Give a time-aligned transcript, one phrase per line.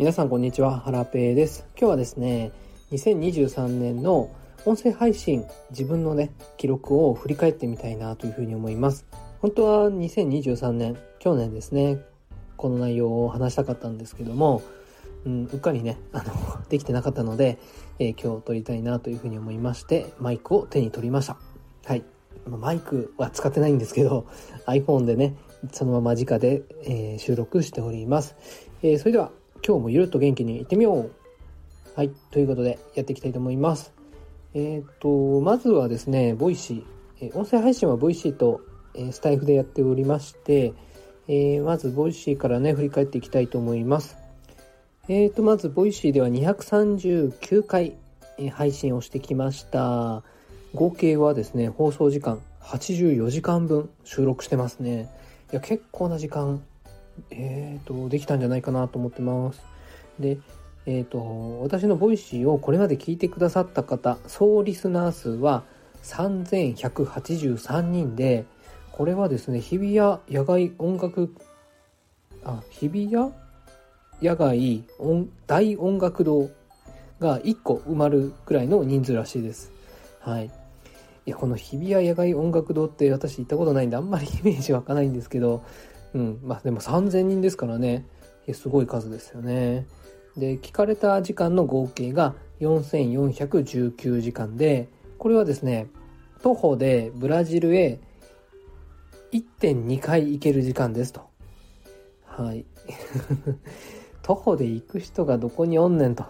[0.00, 1.66] 皆さんこんにちは、ハラペーです。
[1.78, 2.52] 今日はですね、
[2.90, 4.34] 2023年の
[4.64, 9.04] 音声配信、自分のね、記録を振り返ってみたいなというふうに思います。
[9.42, 11.98] 本当は2023年、去年ですね、
[12.56, 14.62] この内容を話したかったんですけども、
[15.26, 16.32] うん、うっかりね、あの、
[16.70, 17.58] できてなかったので、
[17.98, 21.36] えー、今日撮りたいなというふうに思いまして、マイクを手に取りました。
[21.84, 22.02] はい。
[22.46, 24.26] マイクは使ってないんですけど、
[24.66, 25.36] iPhone でね、
[25.72, 28.34] そのまま直で、えー、収録しております。
[28.82, 29.30] えー、それでは
[29.66, 31.12] 今日もゆるっと元気にいってみよう
[31.94, 33.92] はい、ということでやっていきたいと思います。
[34.54, 38.62] えっ、と、まずはですね、ボイシー、え、音声配信は Voicy と、
[38.94, 40.72] え、スタエフでやっておりまして、
[41.28, 44.16] えまず Voicy からね、振り返っていきたいと思います。
[45.08, 47.96] えっ、と、まず Voicy では239回、
[48.50, 50.22] 配信をしてきました。
[50.74, 55.10] 合計はですね、放送時間84時間分収録してますね。
[55.52, 56.62] いや、結構な時間
[57.30, 59.62] えっ、ー、と、できたんじゃないかなと思ってます。
[60.18, 60.38] で、
[60.86, 65.64] えっ、ー、と、私の Voicy をこれまで聞いてくださった方、総リスナー数は
[66.02, 68.44] 3183人で、
[68.92, 71.34] これはですね、日比谷野外音楽、
[72.44, 73.32] あ、日比谷
[74.22, 76.50] 野外音大音楽堂
[77.20, 79.72] が1個埋まるくらいの人数らしいです。
[80.20, 80.46] はい。
[80.46, 80.50] い
[81.30, 85.62] や、この日比谷野外音楽堂って私行ったことないんであんまりイメージ湧かないんですけど、
[86.14, 86.40] うん。
[86.42, 88.06] まあでも3000人ですからね。
[88.52, 89.86] すごい数ですよね。
[90.36, 94.88] で、聞かれた時間の合計が4419時間で、
[95.18, 95.88] これはですね、
[96.42, 98.00] 徒歩でブラジルへ
[99.32, 101.22] 1.2回行ける時間ですと。
[102.24, 102.64] はい。
[104.22, 106.24] 徒歩で行く人がどこにおんねんと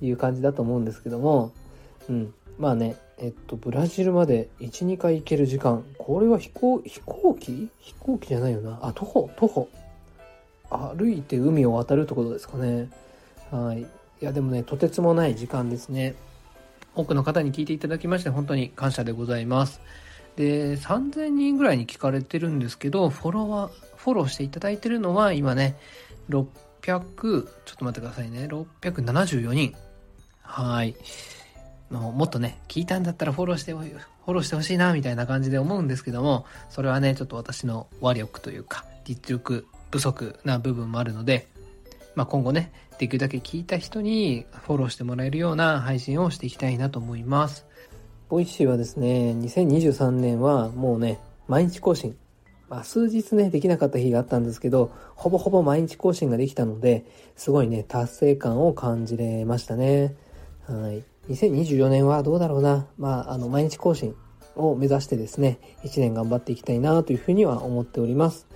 [0.00, 1.52] いう感じだと思うんですけども、
[2.08, 2.34] うん。
[2.58, 5.84] まあね、えっと、ブラジルまで1、2回行ける時間。
[5.96, 7.68] これは飛行、飛行機？
[7.80, 8.78] 飛行機じゃないよな。
[8.82, 9.68] あ、徒歩、徒歩。
[10.70, 12.90] 歩いて海を渡るってことですかね。
[13.50, 13.82] はい。
[13.82, 13.86] い
[14.20, 16.14] や、でもね、とてつもない時間ですね。
[16.94, 19.80] 多くの方に聞いていただきまして本当に感謝でございます。
[20.36, 25.76] で、3000人ぐらいに聞かれてるんですけど、フォロワー、フォローしていただいてるのは今ね、
[26.28, 26.46] 600、
[26.82, 29.74] ちょっと待ってくださいね、674人。
[30.42, 30.96] はい。
[31.90, 41.48] もっとね、聞いたんだったらフォローして、フォローしてほしいな、みたいな感じで思うんですけども、それはね、ちょっと私の和力というか、実力不足な部分もあるので、
[42.14, 47.64] まあ、今後ね、できるだけ聞いた人にフォローしてもらえるような配信をしていきたいなと思います。
[48.28, 52.16] Voicy はですね、2023年はもうね、毎日更新。
[52.68, 57.06] まあ、数日ね、できなかった日があったんですけど、ほぼほぼ毎日更新ができたので、
[57.36, 60.14] すごいね、達成感を感じれましたね。
[60.66, 61.02] はい。
[61.28, 62.86] 2024年はどうだろうな。
[62.96, 64.14] まあ、あの、毎日更新
[64.56, 68.46] を目指してですね、1年頑張っていきたいなというふうには思っております。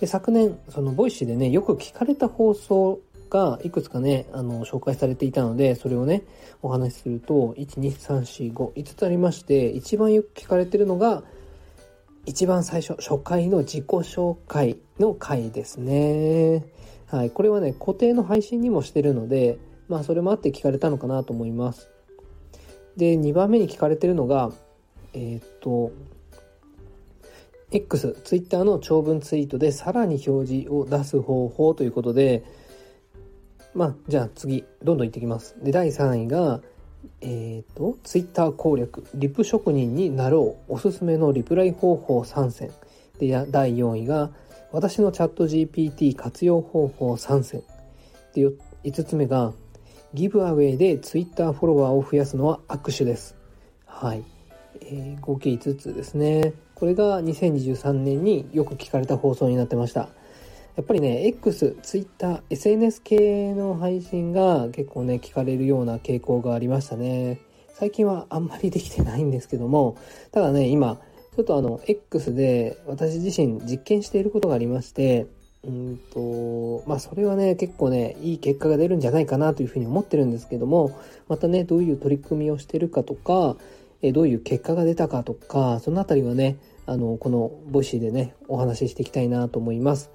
[0.00, 3.00] で、昨年、その Voicy でね、よく聞かれた放送
[3.30, 6.24] がいくつかね、あの、紹介されていたので、それをね、
[6.62, 11.22] お話しすると、1、2、3、4、5、5つありまして、一番よく聞かれてるのが、
[12.26, 16.66] 一番最初、初回の自己紹介の回ですね。
[17.06, 17.30] はい。
[17.30, 19.58] これはね、固定の配信にもしてるので、
[19.88, 21.88] まあ、それもあって聞かれたのかなと思います。
[22.98, 24.50] で、2番目に聞かれてるのが、
[25.14, 25.92] えー、っと、
[27.70, 32.42] X、Twitter の長文ツイートでさらに表示を出す方法ということで、
[33.72, 35.54] まあ、じゃあ次、どんどんいってきます。
[35.62, 36.60] で、第3位が、
[37.20, 42.72] えっ、と、Twitter 攻略、リプ職人になろう、おすすめのリプライ方法参戦。
[43.20, 44.32] で、第4位が、
[44.72, 47.62] 私のチャット GPT 活用方法参戦。
[48.34, 48.48] で、
[48.82, 49.52] 5つ目が、
[50.18, 53.36] ギブアウェイで Twitter フォロワーを増やすのは握手です。
[53.86, 54.24] はい。
[54.80, 56.54] えー、合計5つですね。
[56.74, 60.08] これが2023年によく聞かれた放送になってました。
[60.74, 67.38] やっぱりね、X、Twitter、SNS 系の配信が結構ね、聞かれるような傾向がありましたね。
[67.74, 69.96] 最近はあんまりできてないんですけども、
[70.32, 70.96] ただね、今、
[71.36, 75.28] ちょっとあの、X で私自身実験していることがありまして、
[75.68, 80.98] うんと、まあそれはね、結構ね、いい結果が出るんじゃないかなというふうに思ってるんですけども、
[81.28, 83.56] またね、どういう取り組みをしてるかとか、
[84.00, 86.56] えどういう結果が出たかとか、そのあたりはね、
[86.86, 90.10] あの、この Voicy でね、お話ししていきたいなと思います。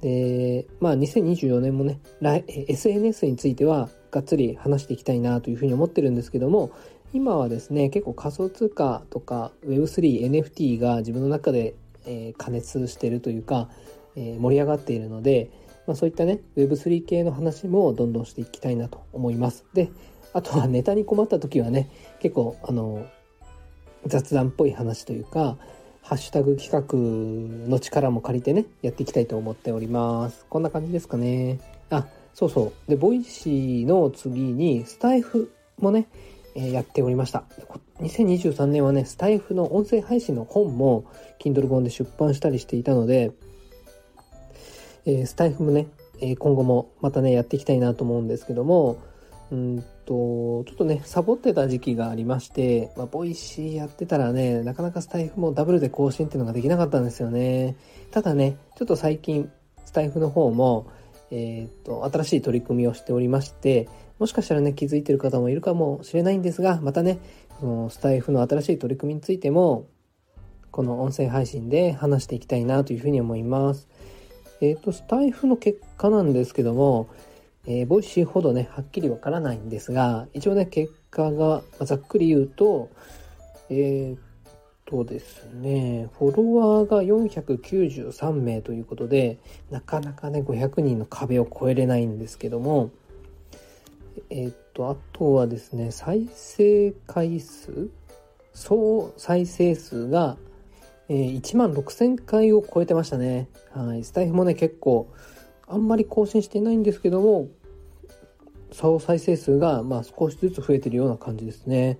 [0.00, 2.00] で、まあ2024年もね、
[2.46, 6.70] SNS についてはがっつり話していきたいなというふうに思ってるんですけども、
[7.12, 11.74] 今はですね、結構仮想通貨とか Web3、NFT が自分の中で、
[12.06, 13.68] えー、加熱してるというか、
[14.16, 15.50] え、盛り上がっているので、
[15.86, 19.90] まあ、そういったね Web3 系の話もどんどんしていきたいなと思いますで
[20.32, 21.90] あとはネタに困った時はね
[22.20, 23.06] 結構あの
[24.06, 25.58] 雑談っぽい話というか
[26.00, 31.60] ハッシュタグ企画の力も借りてねやっていきたいと思っておりますこんな感じですかね
[31.90, 32.90] あそうそう。
[32.90, 36.08] で、 Voicyの次にスタエフもね、
[36.56, 37.44] えー、やっておりました。
[38.00, 41.04] 2023年はね、スタエフの音声配信の本も
[41.40, 43.32] Kindle 本で出版したりしていたので、
[45.06, 45.88] え、スタエフもね、
[46.20, 48.98] え、今後もまたね、やっていきたいなと思うんですけども、
[49.50, 57.76] うんと、ちょっとね、サボってた時期がありまして、まあ、 Voicyやってたらね、なかなかスタエフもダブルで更新っていうのができなかったんですよね。
[58.10, 59.50] ただね、ちょっと最近、
[59.84, 60.86] スタエフの方も、
[61.30, 67.18] えっ、と、新しい取り組みをしておりまして、もしかしたらね、気づいてる方もいるかもしれないんですが、またね、
[67.60, 69.86] そのスタエフの新しい取り組みについても、
[70.70, 73.88] この音声配信で話していきたいなというふうに思います。
[74.64, 77.08] えっ、ー、と、スタエフの結果なんですけども、
[77.66, 82.90] えー、 Voicyほどね、はっきりわからないんですが、一応ね、結果が、まざっくり言うと、
[83.68, 84.18] えー、っ
[84.86, 89.38] とですね、フォロワーが493名ということで、
[89.70, 92.90] なかなかね、500人の壁を超えれないんですけども、
[94.30, 97.90] えー、っと、あとはですね、再生回数
[98.54, 100.36] 総再生数が、
[101.08, 103.48] えー、1万6000回を超えてましたね。
[103.72, 104.04] はい。
[104.04, 105.12] スタイフもね、結構、
[105.66, 107.48] あんまり更新していないんですけども、
[108.72, 111.98] 総再生数が、まあ、少しずつ増えてるような感じですね。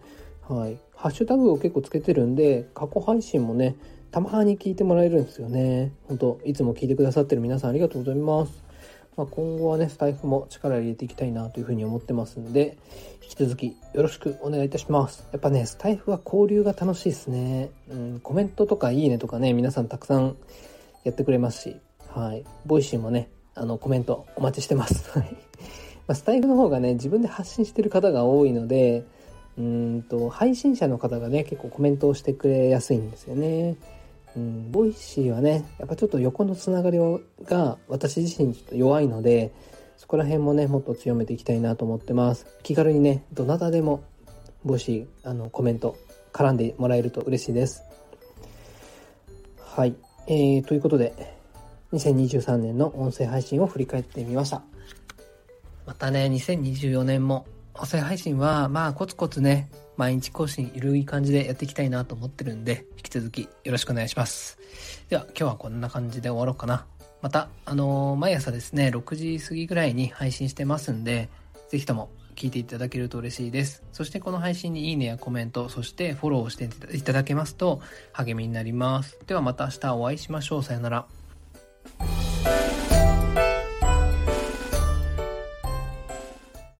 [0.48, 0.78] はい。
[0.94, 3.76] ハッシュタグを結構つけてるんで、過去配信もね、
[4.10, 5.92] たまに聞いてもらえるんですよね。
[6.08, 8.63] 本当いつも聞いてくださってる皆さんありがとうございます。
[9.16, 12.76] まあ、今後はね、スタイフも力を入れていきたいなというふうに思ってますんで、
[13.22, 15.26] 引き続きよろしくお願いいたします。
[15.32, 17.70] やっぱね、スタイフは交流が楽しいですね。
[17.88, 20.36] うん、コメントとかいいねとかね、皆さんたくさん
[21.04, 21.76] やってくれますし、
[22.08, 22.44] はい。
[22.66, 25.08] Voicyもね、あの、コメントお待ちしてます。
[25.16, 25.36] はい。
[26.06, 29.04] ま、スタエフの方がね、自分で発信してる方が多いので、
[29.56, 33.76] うんと、配信者の方がね、結構コメントをしてくれやすいんですよね。
[34.36, 36.98] うん、 Voicyはね、やっぱちょっと横のつながり
[37.44, 39.52] が私自身ちょっと弱いので、
[39.96, 42.46] そこら辺もね、もっと強めていきたいなと思ってます。
[42.62, 44.02] 気軽にね、どなたでも、
[44.64, 45.96] Voicy、あの、コメント、
[46.32, 47.84] 絡んでもらえると嬉しいです。
[49.60, 49.94] はい。
[50.26, 51.34] えー、ということで、
[51.92, 54.62] 2023年の音声配信を振り返ってみました。
[55.86, 64.58] またね、2024年も音声配信は、まあ、コツコツね、毎日更新、ゆるい感じでやっていきたいなと思ってるんで、引き続きよろしくお願いします。
[65.08, 66.86] では、今日はこんな感じで終わろうかな。
[67.22, 71.28] また、あのー、毎朝ですね、6時過ぎぐらいに配信してますんで、
[71.70, 73.82] ぜひとも聞いていただけると嬉しいです。
[73.92, 77.80] そしてこの配信にいいねやコメント、そしてフォローしていただけますと
[78.12, 79.18] 励みになります。
[79.26, 80.62] ではまた明日お会いしましょう。
[80.62, 81.06] さよなら。